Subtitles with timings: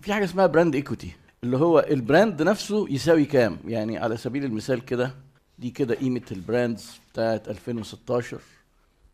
[0.00, 1.12] في حاجة اسمها brand equity
[1.44, 5.14] اللي هو ال brand نفسه يساوي كام؟ يعني على سبيل المثال كده
[5.58, 8.38] دي كده قيمة ال brands بتاعت 2016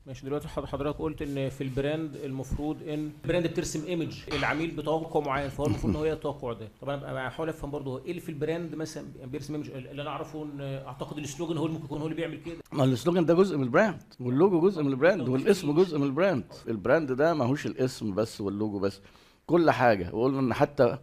[0.07, 4.17] ماشي دلوقتي حض- حضرتك قلت إن في ال brand المفروض إن ال brand بترسم image
[4.33, 6.69] العميل بتوقع معين فهو المفروض إن هو التوقع ده.
[6.83, 10.11] طب أنا بحاول أفهم برضه إيه اللي في ال brand مثلا بيرسم image اللي أنا
[10.11, 12.57] أعرفه إن أعتقد ال slogan هو اللي ممكن يكون هو اللي بيعمل كده.
[12.73, 15.73] ما ال slogan ده جزء من ال brand وال logo جزء من ال brand والاسم
[15.73, 19.01] جزء من ال brand ال brand ده ماهوش الاسم بس واللوجو بس.
[19.47, 20.15] كل حاجة.
[20.15, 20.99] وقلنا إن حتى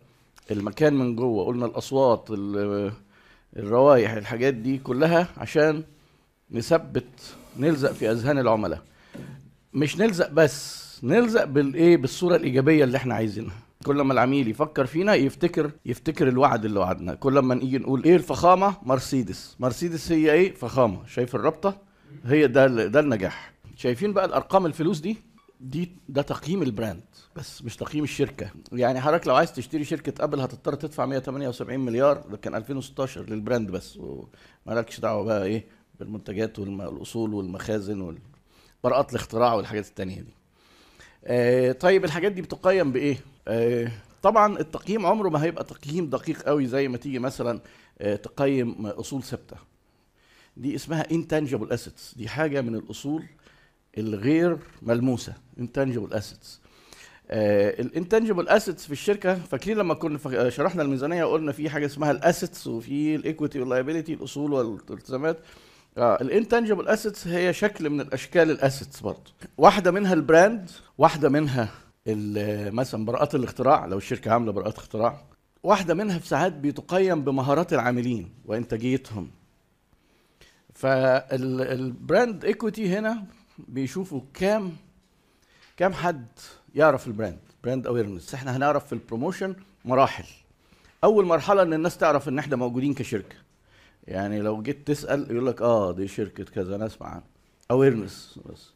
[0.51, 2.91] المكان من جوه قلنا الأصوات ال-
[3.57, 5.83] الروائح الحاجات دي كلها عشان
[6.51, 7.05] نثبت
[7.59, 8.81] نلزق في أذهان العملاء.
[9.73, 13.55] مش نلزق بس نلزق بالايه بالصورة الإيجابية اللي إحنا عايزينها.
[13.85, 18.15] كل ما العميل يفكر فينا يفتكر يفتكر الوعد اللي وعدناه كل ما نيجي نقول إيه
[18.15, 19.55] الفخامة؟ مرسيدس.
[19.59, 21.05] مرسيدس هي إيه؟ فخامة.
[21.07, 21.77] شايف الرابطة؟
[22.25, 23.53] هي ده ده النجاح.
[23.75, 25.17] شايفين بقى الأرقام الفلوس دي؟
[25.61, 27.03] دي ده تقييم ال brand
[27.35, 28.49] بس مش تقييم الشركة.
[28.71, 33.41] يعني حضرتك لو عايز تشتري شركة أبل هتضطر تدفع 178 مليار ده كان 2016 لل
[33.41, 35.65] brand بس ومالكش دعوة بقى إيه
[35.99, 38.15] بالمنتجات والأصول والمخازن
[38.83, 40.33] وبراءات الاختراع والحاجات التانية دي.
[41.25, 43.17] آه طيب الحاجات دي بتقيم بإيه؟
[43.47, 47.61] آه طبعا التقييم عمره ما هيبقى تقييم دقيق قوي زي ما تيجي مثلا
[47.99, 49.57] آه تقيم أصول ثابتة.
[50.57, 53.23] دي اسمها intangible assets دي حاجة من الأصول
[53.97, 56.47] الغير ملموسة intangible assets.
[57.29, 62.11] ال intangible assets في الشركة فاكرين لما كنا فا- شرحنا الميزانية وقلنا في حاجة اسمها
[62.11, 65.37] ال assets وفي ال equity وال liability الأصول والالتزامات.
[65.97, 69.31] آه ال intangible assets هي شكل من الأشكال ال assets برضه.
[69.57, 71.69] واحدة منها ال brand واحدة منها
[72.07, 75.21] ال- مثلا براءات الاختراع لو الشركة عاملة براءات اختراع.
[75.63, 79.29] واحدة منها في ساعات بتقيم بمهارات العاملين وإنتاجيتهم.
[80.73, 83.23] فال brand equity هنا
[83.67, 84.71] بيشوفوا كام
[85.77, 86.25] كام حد
[86.75, 90.23] يعرف ال brand brand awareness إحنا هنعرف في ال promotion مراحل.
[91.03, 93.35] أول مرحلة إن الناس تعرف إن إحنا موجودين كشركة.
[94.07, 97.23] يعني لو جيت تسأل يقول لك آه دي شركة كذا أنا اسمع عنها
[97.71, 98.69] awareness بس.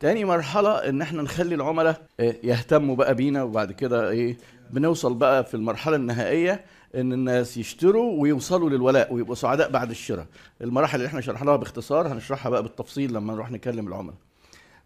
[0.00, 4.36] تاني مرحلة إن إحنا نخلي العملاء آه، يهتموا بقى بينا وبعد كده إيه
[4.70, 6.64] بنوصل بقى في المرحلة النهائية
[6.94, 10.26] إن الناس يشتروا ويوصلوا للولاء ويبقوا سعداء بعد الشراء.
[10.60, 14.16] المراحل اللي إحنا شرحناها باختصار هنشرحها بقى بالتفصيل لما نروح نكلم العملاء.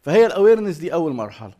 [0.06, 1.52] فهي ال awareness دي أول مرحلة.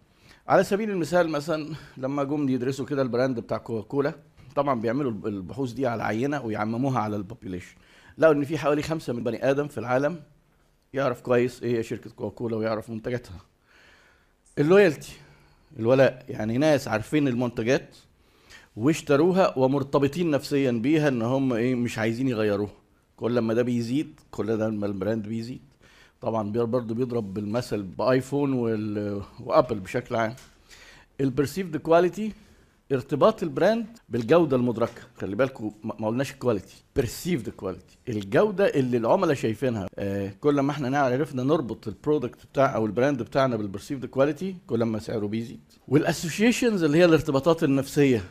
[0.48, 4.14] على سبيل المثال مثلا لما جم يدرسوا كده ال brand بتاع كوكاكولا
[4.56, 7.74] طبعا بيعملوا البحوث دي على عينة ويعمموها على ال population
[8.18, 10.20] لقوا إن في حوالي خمسة من بني آدم في العالم
[10.94, 13.40] يعرف كويس إيه هي شركة كوكاكولا ويعرف منتجاتها.
[14.58, 15.12] ال loyalty
[15.78, 17.96] الولاء يعني ناس عارفين المنتجات
[18.76, 22.72] واشتروها ومرتبطين نفسيا بيها إن هم إيه مش عايزين يغيروها.
[23.16, 25.60] كل ما ده بيزيد كل ده ما ال brand بيزيد.
[26.20, 28.52] طبعا برضه بيضرب بالمثل بآيفون
[29.40, 30.34] وأبل بشكل عام.
[31.20, 32.32] ال perceived quality
[32.92, 35.02] ارتباط ال brand بالجودة المدركة.
[35.20, 40.70] خلي بالكم ما قلناش ال quality perceived quality الجودة اللي العملاء شايفينها آه كل ما
[40.70, 44.98] إحنا عرفنا نربط ال product بتاع أو ال brand بتاعنا بال perceived quality كل ما
[44.98, 45.60] سعره بيزيد.
[45.88, 48.24] والاسوشيشنز اللي هي الارتباطات النفسية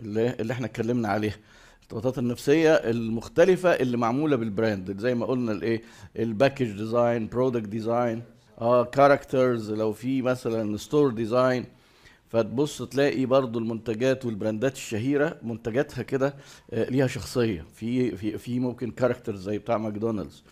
[0.00, 1.36] اللي, اللي إحنا اتكلمنا عليها.
[1.82, 5.82] الارتباطات النفسية المختلفة اللي معمولة بال brand زي ما قلنا الايه
[6.18, 8.22] ال package design product design
[8.60, 11.64] آه characters لو في مثلا store design
[12.28, 16.34] فتبص تلاقي برضو المنتجات والبراندات الشهيرة منتجاتها كده
[16.72, 17.64] آه، ليها شخصية.
[17.74, 20.42] في في في ممكن characters زي بتاع ماكدونالدز.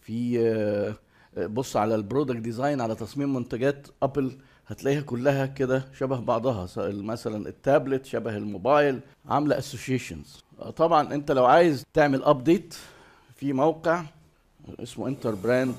[0.00, 0.94] في آه،
[1.38, 4.32] آه، بص على ال product design على تصميم منتجات ابل
[4.66, 6.68] هتلاقيها كلها كده شبه بعضها.
[6.76, 12.74] مثلا التابلت شبه الموبايل عاملة اسوشيشنز طبعا أنت لو عايز تعمل update
[13.36, 14.02] في موقع
[14.82, 15.74] اسمه Interbrand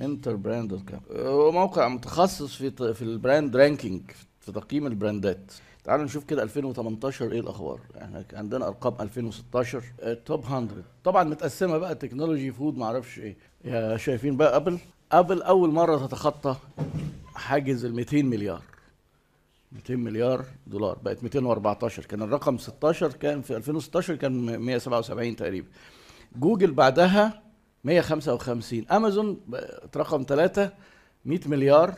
[0.00, 0.82] Interbrand dot
[1.26, 4.02] هو موقع متخصص في في ال brand ranking
[4.40, 5.52] في تقييم البراندات.
[5.84, 7.80] تعالوا نشوف كده 2018 إيه الأخبار.
[8.02, 9.82] إحنا عندنا أرقام 2016
[10.26, 10.68] top 100
[11.04, 14.78] طبعا متقسمة بقى technology food ما أعرفش إيه شايفين بقى ابل
[15.12, 16.56] ابل أول مرة تتخطى
[17.34, 18.62] حاجز ال 200 مليار.
[19.72, 25.68] 200 مليار دولار بقت 214 كان الرقم 16 كان في 2016 كان 177 تقريبا.
[26.36, 27.42] جوجل بعدها
[27.84, 29.40] 155 أمازون
[29.96, 30.72] رقم 3
[31.24, 31.94] 100 مليار.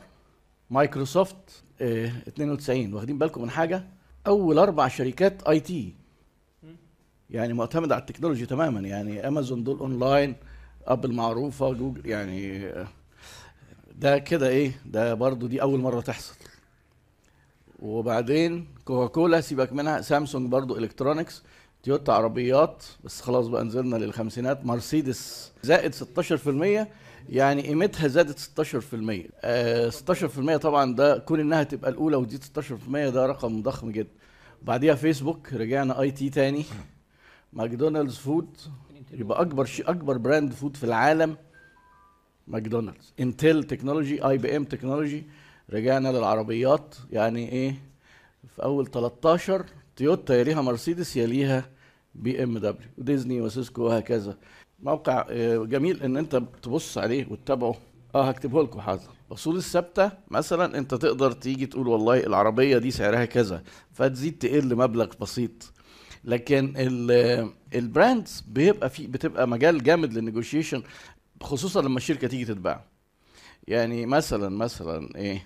[0.70, 3.84] مايكروسوفت آه 92 واخدين بالكم من حاجة؟
[4.26, 5.94] أول أربع شركات IT.
[7.30, 8.80] يعني معتمده على ال technology تماما.
[8.80, 10.36] يعني أمازون دول أونلاين
[10.86, 12.88] أبل معروفة جوجل يعني آه،
[13.94, 16.34] ده كده إيه؟ ده برضو دي أول مرة تحصل.
[17.82, 21.42] وبعدين كوكاكولا سيبك منها سامسونج برضو electronics
[21.82, 22.84] تويوتا عربيات.
[23.04, 24.66] بس خلاص بقى نزلنا للخمسينات.
[24.66, 26.86] مرسيدس زائد 16%
[27.28, 33.26] يعني قيمتها زادت 16% آه 16% طبعا ده كون إنها تبقى الأولى وتزيد 16% ده
[33.26, 34.10] رقم ضخم جدا.
[34.62, 36.64] بعديها فيسبوك رجعنا IT تاني.
[37.52, 38.56] ماكدونالدز food
[39.12, 41.36] يبقى أكبر شيء أكبر brand food في العالم.
[42.48, 45.24] ماكدونالدز انتل technology IBM technology
[45.70, 47.74] رجعنا للعربيات يعني إيه؟
[48.56, 49.64] في أول 13
[49.96, 51.64] تويوتا يليها مرسيدس يليها
[52.14, 54.36] بي إم دبليو وديزني وسيسكو وهكذا.
[54.82, 57.74] موقع آه، جميل إن أنت تبص عليه وتتابعه.
[58.14, 59.02] آه هكتبه لكم حاضر.
[59.28, 63.62] الأصول الثابتة مثلا أنت تقدر تيجي تقول والله العربية دي سعرها كذا
[63.92, 65.72] فتزيد تقل مبلغ بسيط.
[66.24, 70.82] لكن ال- ال brands بيبقى في بتبقى مجال جامد للنيجوشيشن
[71.42, 72.84] خصوصا لما الشركة تيجي تتباع.
[73.68, 75.44] يعني مثلا مثلا إيه؟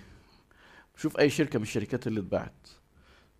[0.97, 2.67] شوف أي شركة من الشركات اللي اتباعت.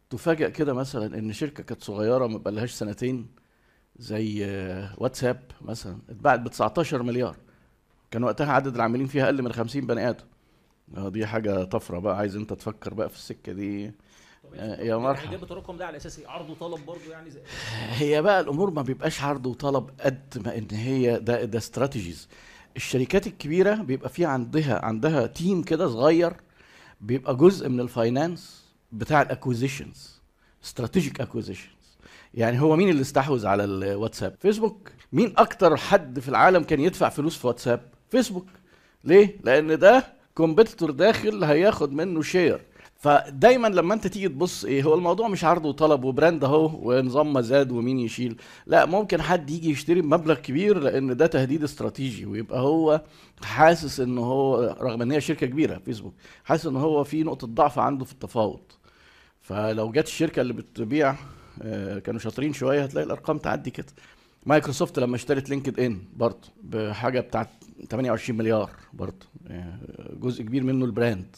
[0.10, 3.28] تفاجأ كده مثلا إن شركة كانت صغيرة ما بقالهاش سنتين
[4.00, 7.38] زي آه، واتساب مثلا اتباعت ب 19 مليار.
[8.12, 10.26] كان وقتها عدد العاملين فيها أقل من 50 بني آدم.
[10.98, 13.92] آه دي حاجة طفرة بقى عايز أنت تفكر بقى في السكة دي.
[14.56, 15.32] آه، يا مرحبا.
[15.32, 17.40] جابت الرقم ده على أساس إيه؟ عرض وطلب برضه يعني زي
[17.90, 22.28] هي بقى الأمور ما بيبقاش عرض وطلب قد ما إن هي ده ده strategies
[22.76, 26.34] الشركات الكبيرة بيبقى في عندها عندها team كده صغير
[27.02, 30.22] بيبقى جزء من ال finance بتاع ال acquisitions
[30.64, 31.72] strategic acquisitions
[32.34, 34.92] يعني هو مين اللي استحوذ على الواتساب فيسبوك.
[35.14, 38.46] مين أكتر حد في العالم كان يدفع فلوس في واتساب؟ فيسبوك.
[39.04, 42.62] ليه؟ لأن ده competitor داخل هياخد منه share
[43.00, 47.34] فدايما لما انت تيجي تبص إيه هو الموضوع مش عرض وطلب و brand اهو ونظام
[47.34, 48.38] مزاد ومين يشيل.
[48.68, 53.02] لا ممكن حد يجي يشتري بمبلغ كبير لأن ده تهديد استراتيجي ويبقى هو
[53.44, 56.14] حاسس ان هو رغم ان هي شركة كبيرة فيسبوك
[56.44, 58.60] حاسس ان هو في نقطة ضعف عنده في التفاوض.
[59.42, 61.16] فلو جت الشركة اللي بتبيع
[61.62, 63.86] آه، كانوا شاطرين شوية هتلاقي الأرقام تعدي كده.
[64.46, 67.50] مايكروسوفت لما اشترت LinkedIn برضه بحاجة بتاعت
[67.90, 69.80] 28 مليار برضه آه،
[70.20, 71.36] جزء كبير منه ال brand.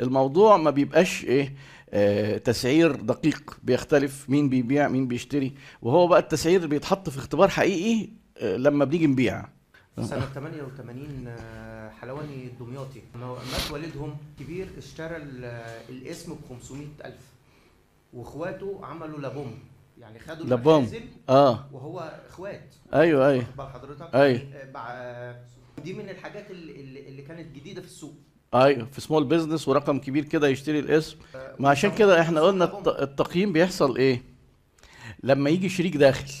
[0.00, 1.54] الموضوع ما بيبقاش إيه
[1.90, 3.58] آه تسعير دقيق.
[3.62, 5.54] بيختلف مين بيبيع مين بيشتري.
[5.82, 9.46] وهو بقى التسعير اللي بيتحط في اختبار حقيقي آه لما بنيجي نبيع.
[10.02, 15.44] سنة 88 آه، حلواني الدمياطي مات والدهم كبير اشترى ال-
[15.88, 17.20] الاسم ب 500 ألف.
[18.12, 19.54] واخواته عملوا لابوم.
[19.98, 20.90] يعني خدوا لابوم.
[21.28, 21.66] آه.
[21.72, 22.74] وهو اخوات.
[22.94, 23.44] أيوه أيوه.
[23.58, 24.40] حضرتك؟ أيوة.
[24.76, 25.36] آه،
[25.84, 28.14] دي من الحاجات اللي كانت جديدة في السوق.
[28.54, 31.16] أيوه في small business ورقم كبير كده يشتري الاسم.
[31.34, 34.22] آه، ما عشان كده إحنا قلنا التقييم بيحصل إيه؟
[35.22, 36.32] لما يجي شريك داخل.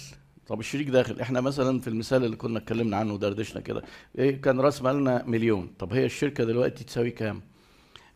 [0.46, 3.82] طب الشريك داخل إحنا مثلا في المثال اللي كنا اتكلمنا عنه ودردشنا كده
[4.18, 5.70] إيه كان راس مالنا مليون.
[5.78, 7.42] طب هي الشركة دلوقتي تساوي كام؟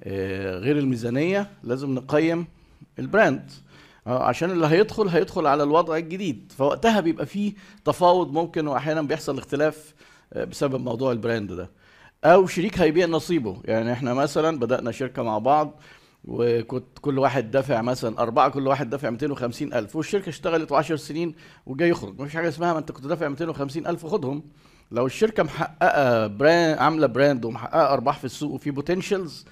[0.02, 2.46] آه غير الميزانية لازم نقيم
[2.98, 3.50] ال brand.
[4.06, 6.52] آه عشان اللي هيدخل هيدخل على الوضع الجديد.
[6.58, 7.52] فوقتها بيبقى فيه
[7.84, 9.94] تفاوض ممكن واحيانا بيحصل اختلاف
[10.32, 11.70] آه، بسبب موضوع ال brand ده.
[12.24, 13.60] أو شريك هيبيع نصيبه.
[13.64, 15.80] يعني إحنا مثلا بدأنا شركة مع بعض
[16.24, 21.34] وكنت كل واحد دافع مثلا أربعة كل واحد دافع 250 ألف والشركة اشتغلت 10 سنين
[21.66, 22.20] وجاي يخرج.
[22.20, 24.42] مفيش حاجة اسمها ما أنت كنت دافع 250 ألف خدهم
[24.92, 29.46] لو الشركة محققة brand عاملة براند ومحققة أرباح في السوق وفي potentials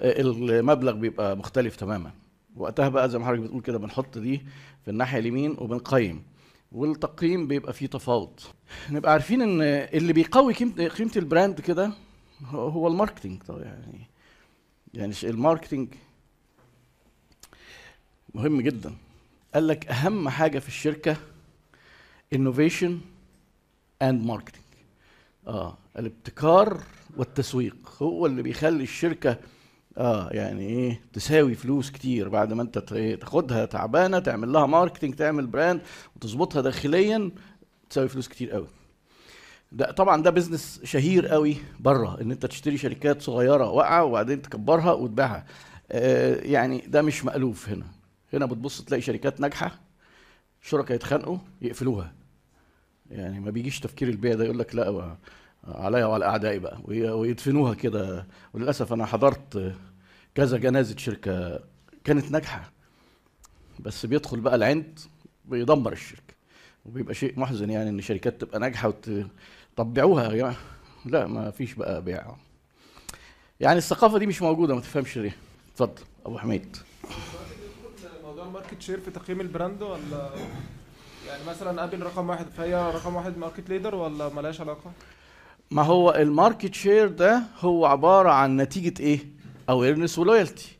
[0.00, 2.10] المبلغ بيبقى مختلف تماما.
[2.56, 4.42] وقتها بقى زي ما حضرتك بتقول كده بنحط دي
[4.84, 6.22] في الناحية اليمين وبنقيم.
[6.72, 8.40] والتقييم بيبقى فيه تفاوض.
[8.90, 10.54] نبقى عارفين إن اللي بيقوي
[10.88, 11.90] قيمة ال brand كده
[12.48, 14.06] هو ال marketing طبعا يعني
[14.94, 15.88] يعني ال marketing
[18.34, 18.94] مهم جدا.
[19.54, 21.16] قال لك أهم حاجة في الشركة
[22.32, 23.00] innovation
[24.02, 24.64] and marketing
[25.46, 26.80] آه الابتكار
[27.16, 29.36] والتسويق هو اللي بيخلي الشركة
[29.98, 32.28] آه يعني إيه تساوي فلوس كتير.
[32.28, 32.78] بعد ما أنت
[33.20, 35.80] تاخدها تعبانة تعمل لها marketing تعمل brand
[36.16, 37.30] وتظبطها داخليا
[37.90, 38.68] تساوي فلوس كتير قوي.
[39.72, 44.92] ده طبعا ده business شهير قوي بره إن أنت تشتري شركات صغيرة واقعة وبعدين تكبرها
[44.92, 45.46] وتبيعها.
[45.92, 47.86] آه يعني ده مش مألوف هنا.
[48.32, 49.80] هنا بتبص تلاقي شركات ناجحة
[50.62, 52.12] شركاء يتخانقوا يقفلوها.
[53.10, 55.16] يعني ما بيجيش تفكير البيع ده يقول لك لا
[55.64, 58.26] عليا وعلى أعدائي بقى وي- ويدفنوها كده.
[58.54, 59.74] وللأسف أنا حضرت
[60.34, 61.60] كذا جنازة شركة
[62.04, 62.72] كانت ناجحة
[63.80, 64.98] بس بيدخل بقى العند
[65.44, 66.34] بيدمر الشركة.
[66.86, 69.10] وبيبقى شيء محزن يعني إن شركات تبقى ناجحة وت...
[69.76, 70.56] طب بيعوها يا جماعة.
[71.04, 72.34] لا ما فيش بقى بيع.
[73.60, 75.36] يعني الثقافة دي مش موجودة ما تفهمش ليه.
[75.72, 76.76] اتفضل أبو حميد.
[78.24, 80.30] موضوع ال market share في تقييم ال brand ولا
[81.28, 84.92] يعني مثلا Apple رقم واحد فهي رقم واحد market leader ولا ملهاش علاقة؟
[85.70, 89.18] ما هو ال market share ده هو عبارة عن نتيجة إيه؟
[89.68, 90.76] awareness و loyalty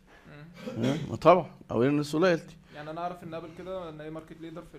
[1.21, 4.79] طبعا awareness و loyalty يعني أنا أعرف إن Apple كده إن هي market leader في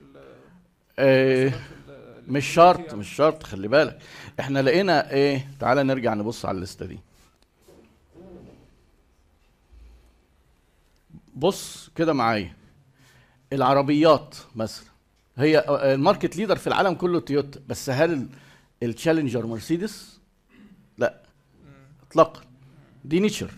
[0.99, 1.53] آه ال-
[2.27, 2.93] مش شرط.
[2.93, 3.99] مش شرط خلي بالك.
[4.39, 6.99] إحنا لقينا إيه؟ تعالى نرجع نبص على الليستة دي.
[11.35, 12.53] بص كده معايا.
[13.53, 14.85] العربيات مثلا.
[15.37, 15.59] هي
[15.93, 17.59] ال market leader في العالم كله تويوتا.
[17.67, 18.27] بس هل
[18.83, 20.19] ال challenger مرسيدس
[20.97, 21.21] لا.
[22.09, 22.41] اطلاقا.
[23.05, 23.51] دي nicher.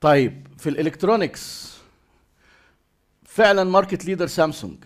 [0.00, 1.72] طيب في ال electronics
[3.24, 4.84] فعلا market leader سامسونج.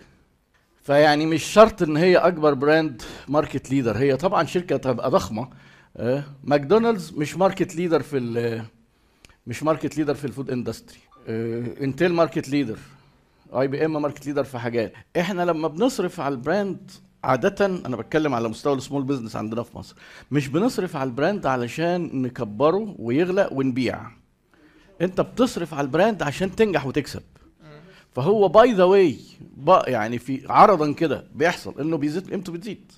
[0.87, 5.49] فيعني مش شرط إن هي أكبر brand market leader هي طبعا شركة تبقى ضخمة.
[5.97, 8.63] آه، ماكدونالدز مش market leader في
[9.47, 10.99] مش market leader في ال food industry
[11.81, 12.79] Intel market leader
[13.53, 14.93] IBM market leader في حاجات.
[15.21, 16.91] إحنا لما بنصرف على ال brand
[17.25, 19.97] عادة أنا بتكلم على مستوى ال small business عندنا في مصر
[20.31, 24.01] مش بنصرف على ال brand علشان نكبره ويغلى ونبيع.
[25.01, 27.23] أنت بتصرف على ال brand عشان تنجح وتكسب.
[28.17, 29.19] فهو by the way
[29.87, 32.93] يعني في عرضا كده بيحصل إنه بيزيد قيمته بتزيد.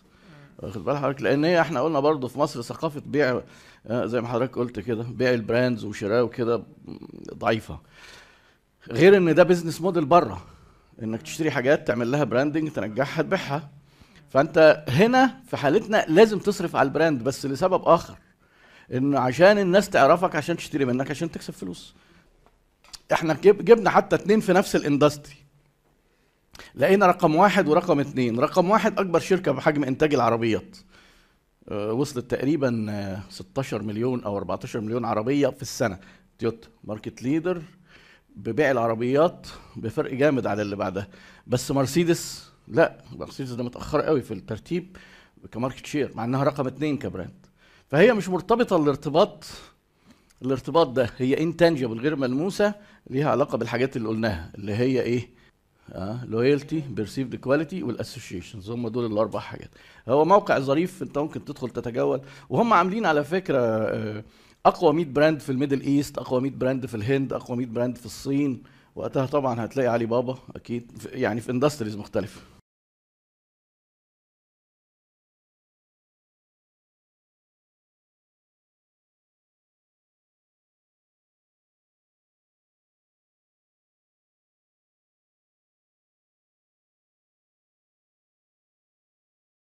[0.58, 3.40] واخد بال حضرتك؟ لأن هي إحنا قلنا برضه في مصر ثقافة بيع
[3.86, 6.62] آه، زي ما حضرتك قلت كده بيع ال brands وشراء وكده
[7.34, 7.80] ضعيفة.
[8.90, 10.44] غير إن ده بيزنس موديل بره
[11.02, 13.70] إنك تشتري حاجات تعمل لها branding تنجحها تبيعها.
[14.30, 18.18] فأنت هنا في حالتنا لازم تصرف على ال brand بس لسبب آخر
[18.92, 21.94] ان عشان الناس تعرفك عشان تشتري منك عشان تكسب فلوس.
[23.12, 25.34] إحنا جب جبنا حتى اتنين في نفس ال industry.
[26.74, 28.40] لقينا رقم واحد ورقم اتنين.
[28.40, 30.76] رقم واحد أكبر شركة بحجم إنتاج العربيات.
[31.68, 35.98] آه، وصلت تقريبا آه، 16 مليون أو 14 مليون عربية في السنة.
[36.38, 37.62] تويوتا market leader
[38.36, 39.46] ببيع العربيات
[39.76, 41.08] بفرق جامد على اللي بعدها.
[41.46, 44.96] بس مرسيدس لا مرسيدس ده متأخر قوي في الترتيب
[45.52, 47.46] ك market share مع إنها رقم اتنين ك brand.
[47.88, 49.44] فهي مش مرتبطة الارتباط
[50.42, 52.74] الارتباط ده هي intangible غير ملموسة
[53.10, 55.28] ليها علاقة بالحاجات اللي قلناها اللي هي إيه؟
[55.92, 59.70] آه loyalty perceived quality وال associations هم دول الأربع حاجات.
[60.08, 62.20] هو موقع ظريف أنت ممكن تدخل تتجول.
[62.50, 64.24] وهم عاملين على فكرة آه،
[64.66, 67.96] أقوى 100 brand في ال Middle East أقوى 100 brand في الهند أقوى 100 brand
[67.98, 68.62] في الصين.
[68.96, 70.92] وقتها طبعا هتلاقي علي بابا أكيد.
[71.12, 72.40] يعني في industries مختلفة.